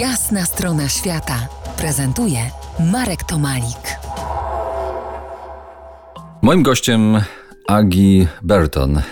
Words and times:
Jasna 0.00 0.44
strona 0.44 0.88
świata 0.88 1.48
prezentuje 1.76 2.38
Marek 2.92 3.24
Tomalik. 3.24 3.98
Moim 6.42 6.62
gościem 6.62 7.22
Agi 7.66 8.26
Burton, 8.42 8.98
y, 8.98 9.02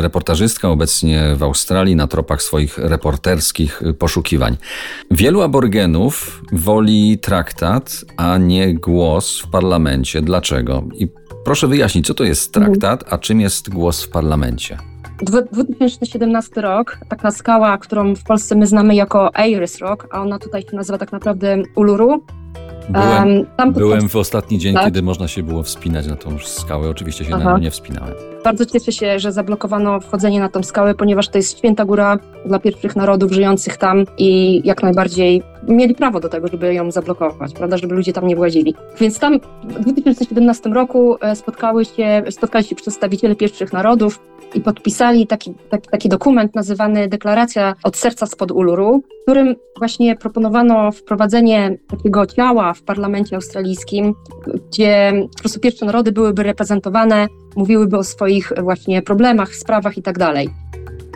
reportażystka 0.00 0.68
obecnie 0.68 1.36
w 1.36 1.42
Australii 1.42 1.96
na 1.96 2.06
tropach 2.06 2.42
swoich 2.42 2.78
reporterskich 2.78 3.82
poszukiwań. 3.98 4.56
Wielu 5.10 5.42
aborygenów 5.42 6.42
woli 6.52 7.18
traktat, 7.18 8.04
a 8.16 8.38
nie 8.38 8.74
głos 8.74 9.40
w 9.40 9.50
parlamencie. 9.50 10.22
Dlaczego? 10.22 10.84
I 10.94 11.08
proszę 11.44 11.68
wyjaśnić, 11.68 12.06
co 12.06 12.14
to 12.14 12.24
jest 12.24 12.52
traktat, 12.52 13.04
a 13.10 13.18
czym 13.18 13.40
jest 13.40 13.70
głos 13.70 14.02
w 14.02 14.08
parlamencie? 14.08 14.78
2017 15.22 16.60
rok, 16.60 16.98
taka 17.08 17.30
skała, 17.30 17.78
którą 17.78 18.14
w 18.14 18.24
Polsce 18.24 18.54
my 18.54 18.66
znamy 18.66 18.94
jako 18.94 19.36
Ayers 19.36 19.78
Rock, 19.78 20.06
a 20.10 20.22
ona 20.22 20.38
tutaj 20.38 20.62
się 20.62 20.76
nazywa 20.76 20.98
tak 20.98 21.12
naprawdę 21.12 21.62
Uluru. 21.74 22.22
Byłem, 22.88 23.46
po 23.56 23.66
byłem 23.80 24.08
w 24.08 24.16
ostatni 24.16 24.58
dzień, 24.58 24.74
Tak? 24.74 24.84
kiedy 24.84 25.02
można 25.02 25.28
się 25.28 25.42
było 25.42 25.62
wspinać 25.62 26.06
na 26.06 26.16
tą 26.16 26.38
skałę. 26.38 26.90
Oczywiście 26.90 27.24
się 27.24 27.30
na 27.30 27.36
Aha. 27.36 27.52
nią 27.52 27.58
nie 27.58 27.70
wspinałem. 27.70 28.14
Bardzo 28.44 28.66
cieszę 28.66 28.92
się, 28.92 29.18
że 29.18 29.32
zablokowano 29.32 30.00
wchodzenie 30.00 30.40
na 30.40 30.48
tą 30.48 30.62
skałę, 30.62 30.94
ponieważ 30.94 31.28
to 31.28 31.38
jest 31.38 31.58
święta 31.58 31.84
góra 31.84 32.18
dla 32.46 32.58
pierwszych 32.58 32.96
narodów 32.96 33.32
żyjących 33.32 33.76
tam 33.76 34.04
i 34.18 34.60
jak 34.64 34.82
najbardziej 34.82 35.42
mieli 35.68 35.94
prawo 35.94 36.20
do 36.20 36.28
tego, 36.28 36.48
żeby 36.48 36.74
ją 36.74 36.90
zablokować, 36.90 37.52
prawda, 37.52 37.76
żeby 37.76 37.94
ludzie 37.94 38.12
tam 38.12 38.26
nie 38.26 38.36
włazili. 38.36 38.74
Więc 39.00 39.18
tam 39.18 39.40
w 39.64 39.82
2017 39.82 40.70
roku 40.70 41.16
e, 41.20 41.36
spotkały 41.36 41.84
się, 41.84 42.22
spotkali 42.30 42.64
się 42.64 42.76
przedstawiciele 42.76 43.36
pierwszych 43.36 43.72
narodów 43.72 44.20
i 44.54 44.60
podpisali 44.60 45.26
taki, 45.26 45.54
taki, 45.70 45.88
taki 45.88 46.08
dokument 46.08 46.54
nazywany 46.54 47.08
Deklaracja 47.08 47.74
od 47.82 47.96
serca 47.96 48.26
spod 48.26 48.50
Uluru, 48.50 49.02
w 49.20 49.22
którym 49.22 49.56
właśnie 49.78 50.16
proponowano 50.16 50.92
wprowadzenie 50.92 51.78
takiego 51.88 52.26
ciała 52.26 52.72
w 52.72 52.82
parlamencie 52.82 53.36
australijskim, 53.36 54.14
gdzie 54.70 55.12
po 55.36 55.38
prostu 55.38 55.60
pierwsze 55.60 55.86
narody 55.86 56.12
byłyby 56.12 56.42
reprezentowane 56.42 57.26
mówiłyby 57.56 57.96
o 57.98 58.04
swoich 58.04 58.52
właśnie 58.62 59.02
problemach, 59.02 59.54
sprawach 59.54 59.98
i 59.98 60.02
tak. 60.02 60.16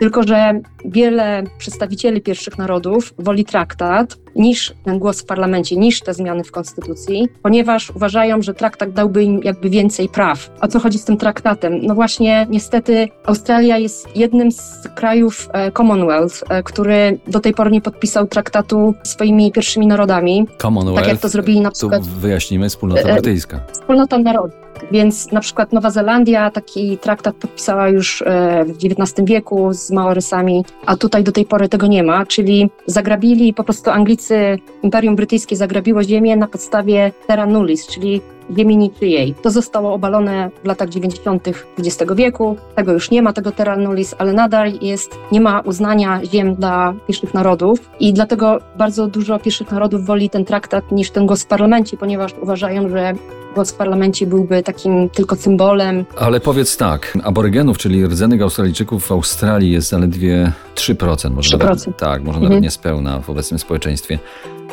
Tylko, 0.01 0.23
że 0.23 0.61
wiele 0.85 1.43
przedstawicieli 1.57 2.21
pierwszych 2.21 2.57
narodów 2.57 3.13
woli 3.19 3.45
traktat 3.45 4.17
niż 4.35 4.73
ten 4.85 4.99
głos 4.99 5.21
w 5.21 5.25
parlamencie, 5.25 5.75
niż 5.77 5.99
te 5.99 6.13
zmiany 6.13 6.43
w 6.43 6.51
konstytucji, 6.51 7.27
ponieważ 7.43 7.89
uważają, 7.89 8.41
że 8.41 8.53
traktat 8.53 8.91
dałby 8.91 9.23
im 9.23 9.41
jakby 9.43 9.69
więcej 9.69 10.09
praw. 10.09 10.49
O 10.61 10.67
co 10.67 10.79
chodzi 10.79 10.99
z 10.99 11.05
tym 11.05 11.17
traktatem? 11.17 11.79
No 11.81 11.95
właśnie, 11.95 12.47
niestety 12.49 13.07
Australia 13.25 13.77
jest 13.77 14.15
jednym 14.15 14.51
z 14.51 14.87
krajów 14.95 15.49
e, 15.53 15.71
Commonwealth, 15.71 16.43
e, 16.49 16.63
który 16.63 17.19
do 17.27 17.39
tej 17.39 17.53
pory 17.53 17.71
nie 17.71 17.81
podpisał 17.81 18.27
traktatu 18.27 18.93
swoimi 19.03 19.51
pierwszymi 19.51 19.87
narodami, 19.87 20.47
Commonwealth, 20.61 20.99
tak 20.99 21.07
jak 21.07 21.21
to 21.21 21.29
zrobili 21.29 21.61
na 21.61 21.71
przykład 21.71 22.07
wyjaśnimy, 22.07 22.69
wspólnota 22.69 23.01
e, 23.01 23.13
brytyjska. 23.13 23.59
wspólnota 23.71 24.17
narodów. 24.17 24.70
Więc 24.91 25.31
na 25.31 25.39
przykład 25.39 25.73
Nowa 25.73 25.89
Zelandia 25.89 26.51
taki 26.51 26.97
traktat 26.97 27.35
podpisała 27.35 27.89
już 27.89 28.21
e, 28.21 28.65
w 28.65 28.69
XIX 28.69 29.27
wieku 29.27 29.73
z 29.73 29.91
Maorysami, 29.91 30.65
a 30.85 30.97
tutaj 30.97 31.23
do 31.23 31.31
tej 31.31 31.45
pory 31.45 31.69
tego 31.69 31.87
nie 31.87 32.03
ma, 32.03 32.25
czyli 32.25 32.69
zagrabili 32.85 33.53
po 33.53 33.63
prostu 33.63 33.89
Anglicy, 33.89 34.59
Imperium 34.83 35.15
Brytyjskie 35.15 35.55
zagrabiło 35.55 36.03
ziemię 36.03 36.35
na 36.35 36.47
podstawie 36.47 37.11
terra 37.27 37.45
nullis, 37.45 37.87
czyli 37.87 38.21
ziemi 38.57 38.77
niczyjej. 38.77 39.35
To 39.41 39.51
zostało 39.51 39.93
obalone 39.93 40.49
w 40.63 40.67
latach 40.67 40.89
90. 40.89 41.47
XX 41.79 42.13
wieku, 42.15 42.55
tego 42.75 42.93
już 42.93 43.11
nie 43.11 43.21
ma, 43.21 43.33
tego 43.33 43.51
terra 43.51 43.77
nullis, 43.77 44.15
ale 44.17 44.33
nadal 44.33 44.71
jest, 44.81 45.17
nie 45.31 45.41
ma 45.41 45.59
uznania 45.59 46.21
ziem 46.25 46.55
dla 46.55 46.93
pierwszych 47.07 47.33
narodów 47.33 47.89
i 47.99 48.13
dlatego 48.13 48.59
bardzo 48.77 49.07
dużo 49.07 49.39
pierwszych 49.39 49.71
narodów 49.71 50.05
woli 50.05 50.29
ten 50.29 50.45
traktat 50.45 50.91
niż 50.91 51.11
ten 51.11 51.25
głos 51.25 51.43
w 51.43 51.47
parlamencie, 51.47 51.97
ponieważ 51.97 52.33
uważają, 52.41 52.89
że 52.89 53.13
głos 53.55 53.71
w 53.71 53.75
parlamencie 53.75 54.27
byłby 54.27 54.63
takim 54.63 55.09
tylko 55.09 55.35
symbolem. 55.35 56.05
Ale 56.17 56.39
powiedz 56.39 56.77
tak, 56.77 57.17
aborygenów, 57.23 57.77
czyli 57.77 58.07
rdzennych 58.07 58.41
Australijczyków 58.41 59.07
w 59.07 59.11
Australii 59.11 59.71
jest 59.71 59.89
zaledwie 59.89 60.51
3%. 60.75 61.31
Może 61.31 61.57
3%. 61.57 61.59
Nawet, 61.59 61.97
tak, 61.97 62.23
może 62.23 62.35
Mhm. 62.37 62.43
nawet 62.43 62.63
niespełna 62.63 63.19
w 63.19 63.29
obecnym 63.29 63.59
społeczeństwie. 63.59 64.19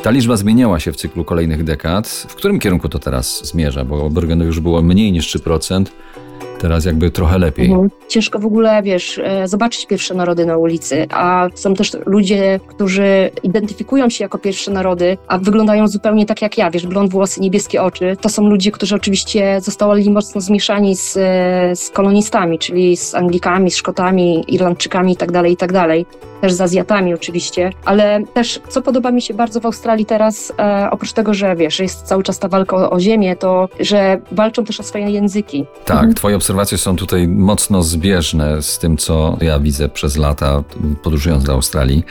Ta 0.03 0.11
liczba 0.11 0.35
zmieniała 0.35 0.79
się 0.79 0.91
w 0.91 0.95
cyklu 0.95 1.25
kolejnych 1.25 1.63
dekad. 1.63 2.07
W 2.07 2.35
którym 2.35 2.59
kierunku 2.59 2.89
to 2.89 2.99
teraz 2.99 3.45
zmierza? 3.47 3.85
Bo 3.85 4.05
aborygenów 4.05 4.47
już 4.47 4.59
było 4.59 4.81
mniej 4.81 5.11
niż 5.11 5.27
3%, 5.27 5.85
teraz 6.59 6.85
jakby 6.85 7.11
trochę 7.11 7.37
lepiej. 7.37 7.65
Mhm. 7.65 7.89
Ciężko 8.07 8.39
w 8.39 8.45
ogóle, 8.45 8.83
wiesz, 8.83 9.21
e, 9.23 9.47
zobaczyć 9.47 9.85
pierwsze 9.85 10.13
narody 10.13 10.45
na 10.45 10.57
ulicy, 10.57 11.07
a 11.09 11.47
są 11.55 11.73
też 11.73 11.91
ludzie, 12.05 12.59
którzy 12.67 13.31
identyfikują 13.43 14.09
się 14.09 14.23
jako 14.23 14.37
pierwsze 14.37 14.71
narody, 14.71 15.17
a 15.27 15.37
wyglądają 15.37 15.87
zupełnie 15.87 16.25
tak 16.25 16.41
jak 16.41 16.57
ja, 16.57 16.71
wiesz, 16.71 16.87
blond 16.87 17.11
włosy, 17.11 17.41
niebieskie 17.41 17.83
oczy. 17.83 18.17
To 18.21 18.29
są 18.29 18.49
ludzie, 18.49 18.71
którzy 18.71 18.95
oczywiście 18.95 19.61
zostali 19.61 20.09
mocno 20.09 20.41
zmieszani 20.41 20.95
z, 20.95 21.17
e, 21.17 21.75
z 21.75 21.89
kolonistami, 21.89 22.59
czyli 22.59 22.97
z 22.97 23.15
Anglikami, 23.15 23.71
z 23.71 23.75
Szkotami, 23.75 24.43
Irlandczykami 24.47 25.11
itd., 25.11 25.49
itd., 25.49 26.03
też 26.41 26.53
z 26.53 26.61
Azjatami 26.61 27.13
oczywiście, 27.13 27.71
ale 27.85 28.23
też, 28.33 28.61
co 28.69 28.81
podoba 28.81 29.11
mi 29.11 29.21
się 29.21 29.33
bardzo 29.33 29.59
w 29.59 29.65
Australii 29.65 30.05
teraz, 30.05 30.53
e, 30.59 30.87
oprócz 30.91 31.13
tego, 31.13 31.33
że 31.33 31.55
wiesz, 31.55 31.79
jest 31.79 32.01
cały 32.01 32.23
czas 32.23 32.39
ta 32.39 32.47
walka 32.47 32.75
o, 32.75 32.89
o 32.89 32.99
ziemię, 32.99 33.35
to, 33.35 33.69
że 33.79 34.21
walczą 34.31 34.65
też 34.65 34.79
o 34.79 34.83
swoje 34.83 35.09
języki. 35.09 35.65
Tak, 35.85 36.13
twoje 36.13 36.35
obserwacje 36.35 36.48
są 36.77 36.95
tutaj 36.95 37.27
mocno 37.27 37.83
zbieżne 37.83 38.61
z 38.61 38.79
tym, 38.79 38.97
co 38.97 39.37
ja 39.41 39.59
widzę 39.59 39.89
przez 39.89 40.17
lata 40.17 40.63
podróżując 41.03 41.43
do 41.43 41.53
Australii. 41.53 42.03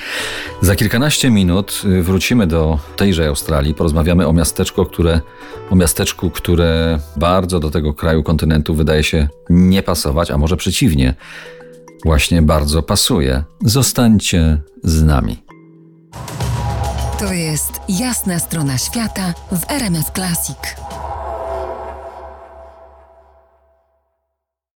Za 0.61 0.77
kilkanaście 0.77 1.31
minut 1.31 1.83
y, 1.85 2.03
wrócimy 2.03 2.47
do 2.47 2.79
tejże 2.97 3.29
Australii, 3.29 3.75
porozmawiamy 3.75 4.27
o 4.27 4.33
miasteczku, 4.33 4.85
które, 4.85 5.21
o 5.71 5.77
miasteczku, 5.77 6.31
które 6.31 6.99
bardzo 7.17 7.61
do 7.61 7.71
tego 7.71 7.95
kraju 7.95 8.23
kontynentu 8.23 8.75
wydaje 8.75 9.05
się 9.05 9.29
nie 9.51 9.83
pasować, 9.83 10.31
a 10.31 10.39
może 10.39 10.57
przeciwnie, 10.57 11.15
właśnie 12.05 12.43
bardzo 12.43 12.83
pasuje. 12.83 13.45
Zostańcie 13.65 14.61
z 14.85 15.03
nami. 15.03 15.43
To 17.19 17.33
jest 17.33 17.73
Jasna 17.89 18.39
strona 18.39 18.79
świata 18.79 19.35
w 19.53 19.71
RMS 19.71 20.07
Classic. 20.15 20.88